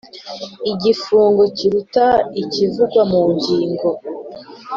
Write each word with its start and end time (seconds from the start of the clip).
Igifungo 0.71 1.43
kiruta 1.57 2.05
ikivugwa 2.41 3.01
mu 3.11 3.21
ngingo 3.33 3.89